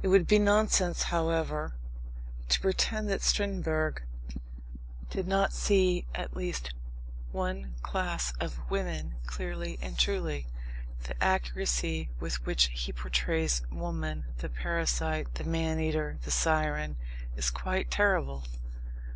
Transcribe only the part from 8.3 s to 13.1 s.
of women clearly and truly. The accuracy with which he